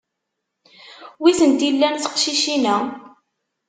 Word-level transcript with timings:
Wi 1.21 1.31
tent-illan 1.39 1.95
teqcicin-a? 1.97 2.75